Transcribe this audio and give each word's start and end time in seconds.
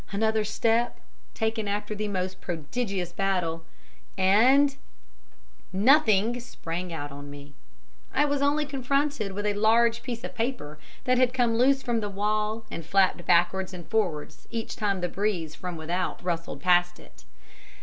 Another 0.11 0.43
step 0.43 0.99
taken 1.35 1.67
after 1.67 1.93
the 1.93 2.07
most 2.07 2.41
prodigious 2.41 3.11
battle 3.11 3.63
and 4.17 4.75
NOTHING 5.71 6.39
sprang 6.39 6.91
out 6.91 7.11
on 7.11 7.29
me. 7.29 7.53
I 8.11 8.25
was 8.25 8.41
confronted 8.67 9.29
only 9.29 9.33
with 9.35 9.45
a 9.45 9.53
large 9.53 10.01
piece 10.01 10.23
of 10.23 10.33
paper 10.33 10.79
that 11.03 11.19
had 11.19 11.35
come 11.35 11.55
loose 11.55 11.83
from 11.83 11.99
the 11.99 12.09
wall, 12.09 12.65
and 12.71 12.83
flapped 12.83 13.27
backwards 13.27 13.75
and 13.75 13.87
forwards 13.91 14.47
each 14.49 14.75
time 14.75 15.01
the 15.01 15.07
breeze 15.07 15.53
from 15.53 15.75
without 15.77 16.23
rustled 16.23 16.61
past 16.61 16.99
it. 16.99 17.23